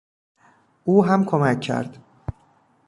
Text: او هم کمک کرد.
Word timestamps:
او 0.83 1.05
هم 1.05 1.25
کمک 1.25 1.61
کرد. 1.61 1.97